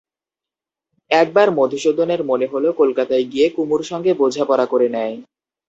একবার 1.11 1.47
মধুসূদনের 1.57 2.21
মনে 2.23 2.47
হল 2.47 2.65
কলতলায় 2.79 3.25
গিয়ে 3.31 3.47
কুমুর 3.49 3.81
সঙ্গে 3.83 4.11
বোঝাপড়া 4.13 4.65
করে 4.65 4.87
নেয়। 4.89 5.15